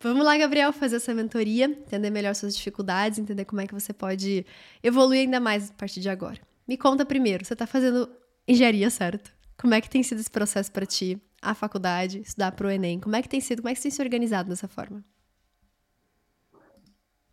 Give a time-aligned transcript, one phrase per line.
[0.00, 3.92] Vamos lá, Gabriel, fazer essa mentoria, entender melhor suas dificuldades, entender como é que você
[3.92, 4.46] pode
[4.82, 6.40] evoluir ainda mais a partir de agora.
[6.68, 8.08] Me conta primeiro, você está fazendo
[8.46, 9.32] engenharia, certo?
[9.60, 11.20] Como é que tem sido esse processo para ti?
[11.42, 13.62] A faculdade, estudar para o Enem, como é que tem sido?
[13.62, 15.04] Como é que você tem se organizado dessa forma?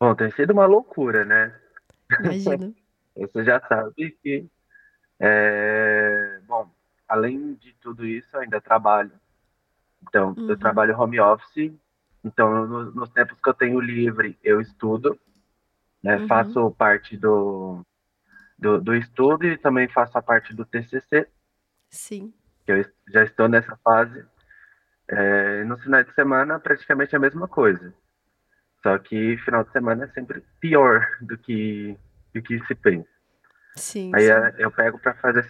[0.00, 1.60] Bom, tem sido uma loucura, né?
[2.18, 2.74] Imagino.
[3.16, 4.48] Você já sabe que,
[5.20, 6.70] é, bom,
[7.08, 9.12] além de tudo isso, eu ainda trabalho.
[10.02, 11.72] Então, eu Uhum, trabalho home office.
[12.28, 15.18] Então, no- nos tempos que eu tenho livre, eu estudo,
[16.02, 16.18] né?
[16.18, 17.82] uhum, Faço parte do,
[18.58, 21.28] do, do estudo e também faço a parte do TCC,
[21.90, 22.34] sim,
[22.64, 24.24] que eu já estou nessa fase.
[25.08, 27.94] É, no final de semana, praticamente a mesma coisa.
[28.82, 31.98] Só que final de semana é sempre pior do que,
[32.34, 33.08] do que se pensa.
[33.76, 34.30] sim, Aí sim.
[34.30, 35.40] é, eu pego para fazer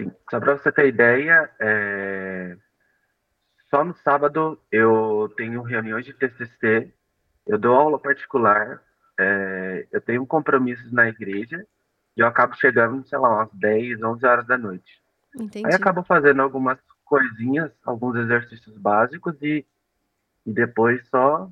[0.00, 2.56] assim, só para você ter ideia, é,
[3.70, 6.92] só no sábado eu tenho reuniões de TCC,
[7.46, 8.82] eu dou aula particular,
[9.18, 11.66] é, eu tenho compromissos na igreja
[12.16, 15.02] e eu acabo chegando, sei lá, umas 10, 11 horas da noite.
[15.62, 15.74] Aí Entendi.
[15.74, 19.66] acabo fazendo algumas coisinhas, alguns exercícios básicos e,
[20.46, 21.50] e depois só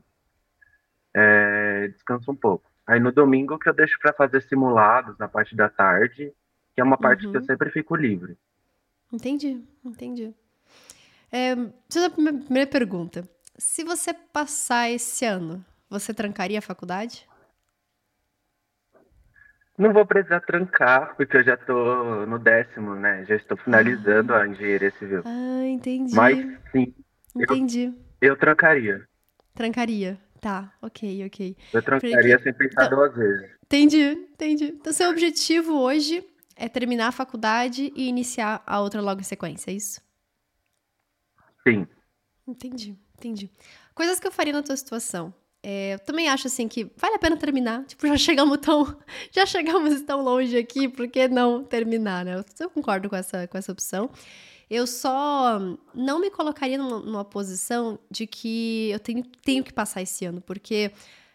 [1.15, 2.71] é, descanso um pouco.
[2.87, 6.33] Aí no domingo que eu deixo para fazer simulados na parte da tarde,
[6.75, 8.37] que é uma parte que eu Uhum, sempre fico livre.
[9.13, 10.35] entendi, entendi.
[11.37, 13.29] É, eu a primeira pergunta.
[13.59, 17.29] Se você passar esse ano, você trancaria a faculdade?
[19.77, 23.27] Não vou precisar trancar, porque eu já tô no décimo, né?
[23.27, 25.23] Já estou finalizando Ah, a engenharia civil.
[25.27, 25.67] ah,
[26.11, 26.95] Mas entendi, sim,
[27.39, 27.93] eu, entendi.
[28.23, 29.07] eu trancaria.
[29.55, 30.19] Trancaria.
[30.41, 31.57] Tá, ok, ok.
[31.75, 33.51] Eu trancaria Porque, sem pensar então, duas vezes.
[33.67, 34.01] entendi,
[34.33, 34.65] entendi.
[34.81, 36.25] Então, seu objetivo hoje
[36.57, 40.06] é terminar a faculdade e iniciar a outra logo em sequência, é isso?
[41.67, 41.87] Sim.
[42.47, 43.51] Entendi, entendi.
[43.95, 45.35] Coisas que eu faria na tua situação.
[45.63, 47.85] É, eu também acho assim que vale a pena terminar.
[47.87, 48.97] Tipo, já chegamos tão,
[49.33, 52.37] já chegamos tão longe aqui, por que não terminar, né?
[52.37, 54.11] Eu, eu concordo com essa, com essa opção.
[54.69, 55.61] Eu só
[55.95, 60.41] não me colocaria numa, numa posição de que eu tenho, tenho que passar esse ano,
[60.41, 60.91] porque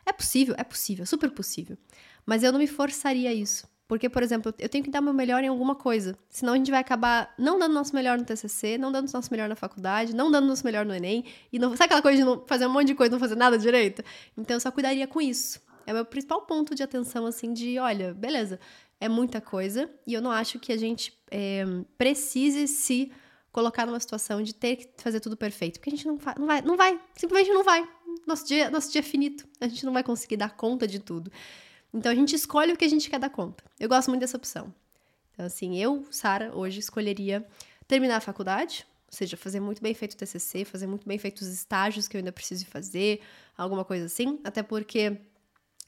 [0.05, 1.77] é possível, é possível, é super possível.
[2.25, 3.67] Mas eu não me forçaria a isso.
[3.91, 6.17] Porque, por exemplo, eu tenho que dar meu melhor em alguma coisa.
[6.29, 9.49] Senão a gente vai acabar não dando nosso melhor no TCC, não dando nosso melhor
[9.49, 11.25] na faculdade, não dando nosso melhor no Enem.
[11.51, 13.35] E não, sabe aquela coisa de não fazer um monte de coisa e não fazer
[13.35, 14.01] nada direito?
[14.37, 15.61] Então eu só cuidaria com isso.
[15.85, 18.61] É o meu principal ponto de atenção, assim, de olha, beleza,
[18.97, 19.89] é muita coisa.
[20.07, 21.65] E eu não acho que a gente é,
[21.97, 23.11] precise se
[23.51, 25.81] colocar numa situação de ter que fazer tudo perfeito.
[25.81, 27.85] Porque a gente não, não vai, não vai, simplesmente não vai.
[28.25, 29.45] Nosso dia, nosso dia é finito.
[29.59, 31.29] A gente não vai conseguir dar conta de tudo.
[31.93, 33.63] Então a gente escolhe o que a gente quer dar conta.
[33.79, 34.73] Eu gosto muito dessa opção.
[35.33, 37.45] Então, assim, eu, Sara, hoje escolheria
[37.87, 41.41] terminar a faculdade, ou seja, fazer muito bem feito o TCC, fazer muito bem feito
[41.41, 43.21] os estágios que eu ainda preciso fazer,
[43.57, 44.39] alguma coisa assim.
[44.43, 45.17] Até porque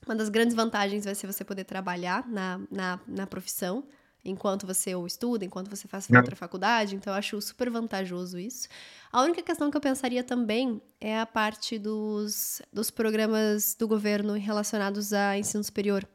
[0.05, 3.85] uma das grandes vantagens vai ser você poder trabalhar na, na, na profissão
[4.25, 6.17] enquanto você ou estuda, enquanto você faz Né?
[6.19, 6.95] outra faculdade.
[6.95, 8.67] Então, eu acho super vantajoso isso.
[9.11, 14.33] A única questão que eu pensaria também é a parte dos, dos programas do governo
[14.33, 16.07] relacionados a ensino superior.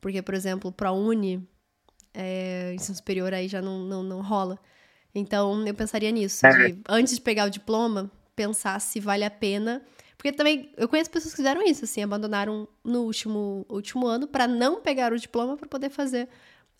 [0.00, 1.46] Porque, por exemplo, ProUni,
[2.14, 4.58] é, ensino superior aí já não, não, não rola.
[5.14, 9.30] Então, eu pensaria nisso, É, de antes de pegar o diploma, pensar se vale a
[9.30, 9.82] pena.
[10.16, 14.46] Porque também eu conheço pessoas que fizeram isso, assim, abandonaram no último, último ano para
[14.46, 16.28] não pegar o diploma para poder fazer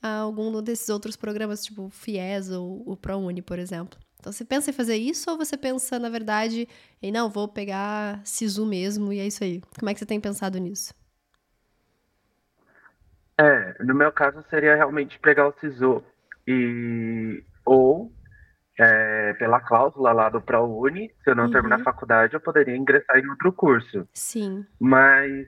[0.02, 3.98] ah, algum desses outros programas, tipo o FIES ou o ProUni, por exemplo.
[4.18, 6.68] Então, você pensa em fazer isso ou você pensa, na verdade,
[7.02, 9.62] em não, vou pegar SISU mesmo e é isso aí?
[9.78, 10.92] Como é que você tem pensado nisso?
[13.38, 16.02] é, no meu caso seria realmente pegar o SISU
[16.46, 18.12] e ou
[18.78, 22.76] é, pela cláusula lá do ProUni, se eu não terminar a Uhum, faculdade, eu poderia
[22.76, 24.08] ingressar em outro curso.
[24.14, 24.66] sim.
[24.80, 25.46] Mas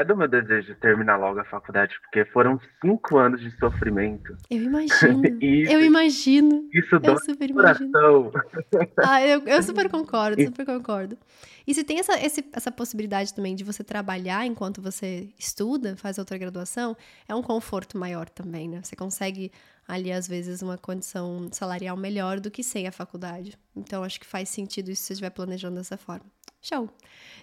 [0.00, 4.36] é do meu desejo terminar logo a faculdade, porque foram cinco anos de sofrimento.
[4.50, 5.22] Eu imagino.
[5.40, 6.68] E Eu isso, imagino.
[6.72, 8.32] isso Eu dói super coração.
[9.00, 11.16] Ah, eu, eu super concordo, super concordo.
[11.66, 16.18] E se tem essa, esse- essa possibilidade também de você trabalhar enquanto você estuda, faz
[16.18, 16.96] outra graduação,
[17.28, 18.80] é um conforto maior também, né?
[18.82, 19.52] Você consegue
[19.86, 23.56] ali, às vezes, uma condição salarial melhor do que sem a faculdade.
[23.76, 26.26] Então, acho que faz sentido isso se você estiver planejando dessa forma.
[26.60, 26.88] Show!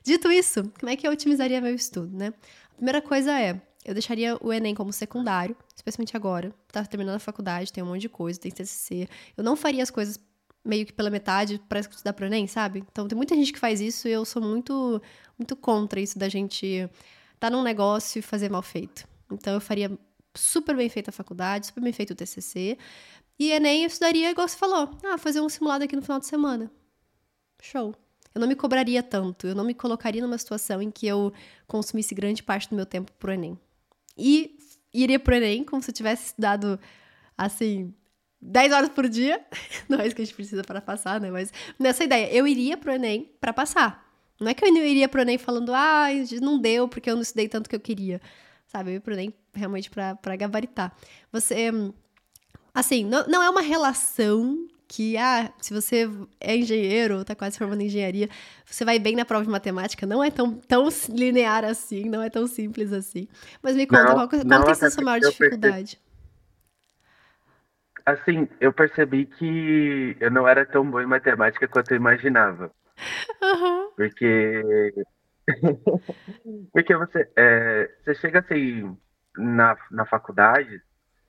[0.04, 2.34] Dito isso, como é que eu otimizaria meu estudo, né?
[2.72, 6.54] A primeira coisa é, eu deixaria o Enem como secundário, especialmente agora.
[6.72, 9.08] Tá terminando a faculdade, tem um monte de coisa, tem TCC.
[9.38, 10.20] Eu não faria as coisas
[10.64, 12.84] meio que pela metade para estudar pro Enem, sabe?
[12.92, 15.00] Então tem muita gente que faz isso e eu sou muito,
[15.38, 16.90] muito contra isso da gente
[17.40, 19.08] tá num negócio e fazer mal feito.
[19.32, 19.92] Então eu faria
[20.34, 22.78] super bem feita a faculdade, super bem feito o TCC.
[23.38, 24.90] E Enem eu estudaria igual você falou.
[25.04, 26.72] Ah, fazer um simulado aqui no final de semana.
[27.62, 27.94] Show.
[28.36, 31.32] Eu não me cobraria tanto, eu não me colocaria numa situação em que eu
[31.66, 33.58] consumisse grande parte do meu tempo pro Enem.
[34.18, 34.58] E
[34.94, 36.78] iria pro Enem como se eu tivesse estudado,
[37.38, 37.94] assim,
[38.42, 39.44] 10 horas por dia.
[39.88, 41.32] Não é isso que a gente precisa para passar, né?
[41.32, 44.06] Mas nessa ideia, eu iria pro Enem para passar.
[44.38, 46.08] Não é que eu iria pro Enem falando, ah,
[46.42, 48.22] não deu porque eu não estudei tanto que eu queria.
[48.68, 48.90] Sabe?
[48.90, 50.94] Eu ia pro Enem realmente para gabaritar.
[51.32, 51.72] Você.
[52.74, 56.10] Assim, não, não é uma relação que, ah, se você
[56.40, 58.30] é engenheiro ou tá quase formando em engenharia,
[58.66, 60.06] você vai bem na prova de matemática.
[60.06, 63.28] Não é tão, tão linear assim, não é tão simples assim.
[63.62, 66.00] Mas me conta, não, qual, qual não, tem sido a sua maior dificuldade?
[68.06, 72.72] Assim, eu percebi que eu não era tão bom em matemática quanto eu imaginava.
[73.44, 73.92] Uhum.
[73.98, 74.94] Porque.
[76.72, 78.98] Porque você, é, você chega assim
[79.38, 80.82] na, na faculdade,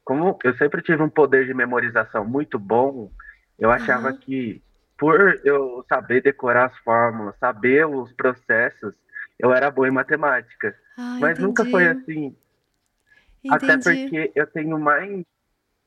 [0.04, 3.10] como eu sempre tive um poder de memorização muito bom,
[3.58, 4.16] eu achava uhum.
[4.16, 4.62] que
[4.98, 8.94] por eu saber decorar as fórmulas, saber os processos,
[9.38, 10.74] eu era bom em matemática.
[10.96, 11.42] Ah, Mas entendi.
[11.42, 12.36] nunca foi assim.
[13.44, 13.72] Entendi.
[13.72, 15.24] Até porque eu tenho mais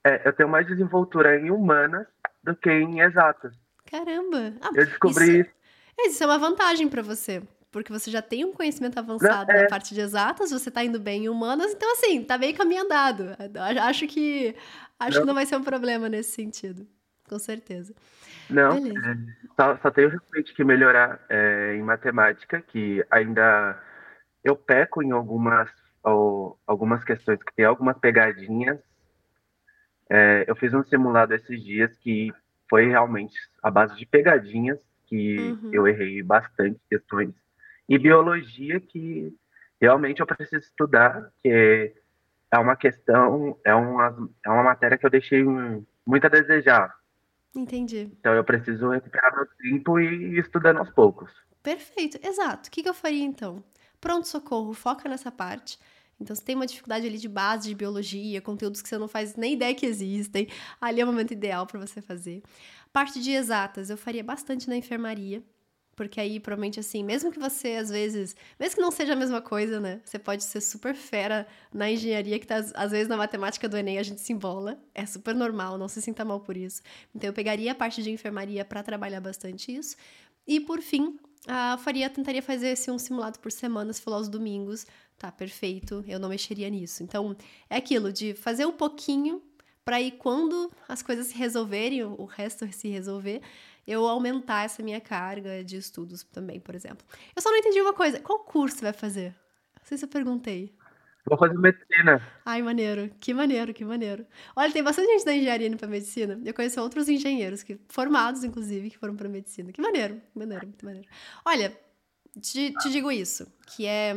[0.04, 2.07] é, eu tenho mais desenvoltura em humanas
[2.44, 3.54] do que em exatas.
[3.89, 4.54] Caramba!
[4.62, 5.50] Ah, eu descobri isso.
[6.00, 9.62] Isso é uma vantagem para você porque você já tem um conhecimento avançado é.
[9.62, 12.83] na parte de exatas, você tá indo bem em humanas, então assim, tá bem caminho
[12.83, 13.36] andado.
[13.83, 14.56] Acho que
[15.00, 15.21] acho não.
[15.21, 16.88] que não vai ser um problema nesse sentido
[17.30, 17.94] com certeza.
[18.50, 19.18] Não, é,
[19.56, 23.80] só, só tenho realmente que melhorar é, em matemática, que ainda
[24.44, 25.70] eu peco em algumas,
[26.04, 28.80] ou, algumas questões que tem algumas pegadinhas.
[30.10, 32.34] É, eu fiz um simulado esses dias que
[32.68, 35.70] foi realmente a base de pegadinhas, que uhum.
[35.72, 37.34] eu errei bastante questões.
[37.88, 39.36] E biologia, que
[39.80, 41.94] realmente eu preciso estudar, que
[42.52, 46.99] é uma questão, é uma, é uma matéria que eu deixei muito a desejar.
[47.56, 48.12] Entendi.
[48.19, 51.31] Então eu preciso recuperar meu tempo e ir estudando aos poucos.
[51.63, 52.69] Perfeito, exato.
[52.69, 53.63] O que, que eu faria então?
[54.00, 55.78] Pronto-socorro, foca nessa parte.
[56.19, 59.36] Então, se tem uma dificuldade ali de base de biologia, conteúdos que você não faz
[59.36, 60.48] nem ideia que existem,
[60.80, 62.44] ali é o momento ideal para você fazer.
[62.92, 65.42] Parte de exatas, eu faria bastante na enfermaria.
[66.00, 69.42] Porque aí, provavelmente, assim, mesmo que você, às vezes, mesmo que não seja a mesma
[69.42, 70.00] coisa, né?
[70.06, 74.00] Você pode ser super fera na engenharia, que tá, às vezes na matemática do Enem
[74.00, 74.81] a gente se embola.
[74.96, 76.81] É super normal, não se sinta mal por isso.
[77.13, 79.98] Então, eu pegaria a parte de enfermaria para trabalhar bastante isso.
[80.48, 84.30] E, por fim, a faria, tentaria fazer assim, um simulado por semana, se for aos
[84.30, 84.88] domingos.
[85.18, 87.04] Tá, perfeito, eu não mexeria nisso.
[87.04, 87.36] Então,
[87.69, 89.44] é aquilo de fazer um pouquinho
[89.84, 93.42] para aí quando as coisas se resolverem, o resto se resolver,
[93.90, 97.04] eu aumentar essa minha carga de estudos também, por exemplo.
[97.36, 98.20] Eu só não entendi uma coisa.
[98.20, 99.36] Qual curso você vai fazer?
[99.80, 100.76] Não sei se eu perguntei.
[101.26, 102.22] Vou fazer medicina.
[102.46, 103.10] Ai, maneiro.
[103.20, 104.28] Que maneiro, que maneiro.
[104.56, 106.40] Olha, tem bastante gente da engenharia indo pra medicina.
[106.46, 109.72] Eu conheço outros engenheiros, que formados, inclusive, que foram pra medicina.
[109.72, 111.08] Que maneiro, que maneiro, muito maneiro.
[111.44, 111.76] Olha,
[112.40, 114.14] te, te digo isso, que é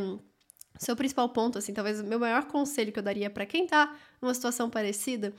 [0.78, 3.96] seu principal ponto, assim, talvez o meu maior conselho que eu daria para quem tá
[4.20, 5.32] numa situação parecida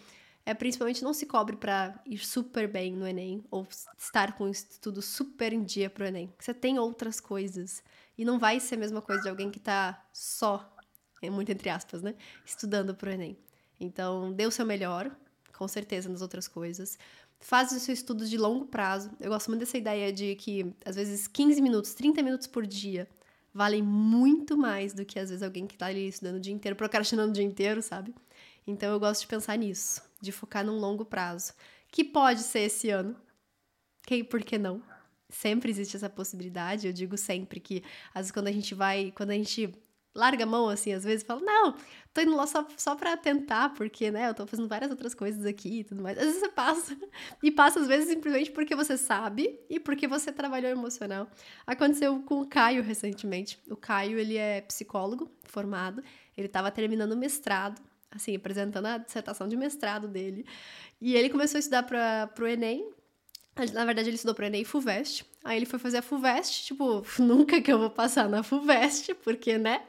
[0.46, 3.68] é principalmente não se cobre para ir super bem no Enem ou
[3.98, 6.34] estar com isso tudo super em dia pro Enem.
[6.38, 7.84] Você tem outras coisas.
[8.18, 10.76] E não vai ser a mesma coisa de alguém que tá só,
[11.22, 12.14] é muito entre aspas, né?
[12.46, 13.38] Estudando pro Enem.
[13.80, 15.16] Então, dê o seu melhor,
[15.58, 16.98] com certeza, nas outras coisas.
[17.40, 19.12] Faz o seu estudo de longo prazo.
[19.20, 23.08] Eu gosto muito dessa ideia de que, às vezes, 15 minutos, 30 minutos por dia
[23.54, 26.76] valem muito mais do que, às vezes, alguém que tá ali estudando o dia inteiro,
[26.76, 28.14] procrastinando o dia inteiro, sabe?
[28.66, 31.54] Então, eu gosto de pensar nisso de focar num longo prazo,
[31.92, 33.16] que pode ser esse ano.
[34.08, 34.82] Que, por que não?
[35.30, 39.32] Sempre existe essa possibilidade, eu digo sempre que às vezes quando a gente vai, quando
[39.32, 39.74] a gente
[40.16, 41.76] larga a mão assim, às vezes fala, não,
[42.14, 45.44] tô indo lá só, só pra tentar, porque, né, eu tô fazendo várias outras coisas
[45.46, 46.18] aqui e tudo mais.
[46.18, 46.98] Às vezes você passa,
[47.44, 51.28] e passa às vezes simplesmente porque você sabe e porque você trabalhou emocional.
[51.66, 53.60] Aconteceu com o Caio recentemente.
[53.70, 56.04] O Caio, ele é psicólogo formado,
[56.38, 57.82] ele tava terminando o mestrado
[58.16, 60.46] assim, apresentando a dissertação de mestrado dele.
[61.02, 62.90] E ele começou a estudar para o Enem.
[63.72, 65.26] Na verdade, ele estudou para o Enem e FUVEST.
[65.44, 69.58] Aí ele foi fazer a FUVEST, tipo, nunca que eu vou passar na FUVEST, porque,
[69.58, 69.84] né?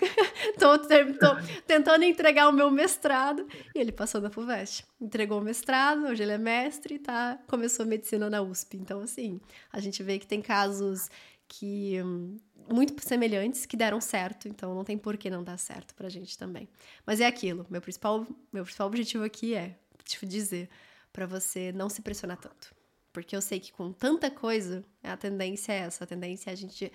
[0.58, 3.46] tô, tô tentando entregar o meu mestrado.
[3.74, 4.84] E ele passou na FUVEST.
[5.00, 8.76] Entregou o mestrado, hoje ele é mestre tá, começou medicina na USP.
[8.76, 9.40] Então, assim,
[9.72, 11.08] a gente vê que tem casos
[11.48, 12.38] que hum,
[12.72, 16.36] muito semelhantes que deram certo, então não tem por que não dar certo pra gente
[16.36, 16.68] também.
[17.04, 20.68] Mas é aquilo, meu principal, meu principal objetivo aqui é te dizer
[21.12, 22.74] para você não se pressionar tanto.
[23.12, 26.56] Porque eu sei que com tanta coisa, a tendência é essa, a tendência é a
[26.56, 26.92] gente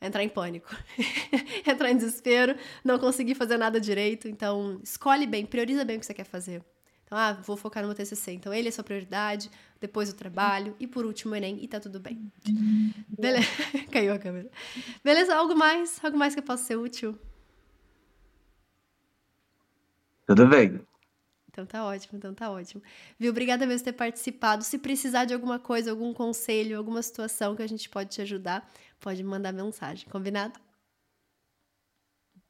[0.00, 0.68] entrar em pânico,
[1.66, 4.28] entrar em desespero, não conseguir fazer nada direito.
[4.28, 6.62] Então, escolhe bem, prioriza bem o que você quer fazer.
[7.06, 8.32] Então, ah, vou focar no meu TCC.
[8.32, 9.48] Então, ele é sua prioridade,
[9.80, 12.30] depois o trabalho e por último o Enem e tá tudo bem.
[13.08, 13.46] Beleza.
[13.92, 14.50] Caiu a câmera.
[15.04, 16.04] Beleza, algo mais?
[16.04, 17.16] Algo mais que possa ser útil?
[20.26, 20.80] Tudo bem.
[21.48, 22.82] Então tá ótimo, então tá ótimo.
[23.18, 23.30] Viu?
[23.30, 24.64] Obrigada mesmo por ter participado.
[24.64, 28.68] Se precisar de alguma coisa, algum conselho, alguma situação que a gente pode te ajudar,
[29.00, 30.08] pode mandar mensagem.
[30.10, 30.58] Combinado?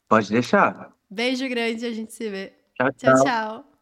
[0.09, 0.97] Pode deixar.
[1.11, 2.55] Beijo grande, a gente se vê.
[2.75, 3.15] Tchau, tchau.
[3.15, 3.25] tchau.
[3.25, 3.75] tchau.